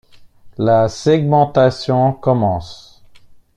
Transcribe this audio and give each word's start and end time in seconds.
La 0.57 0.87
segmentation 0.89 2.13
commence. 2.13 3.03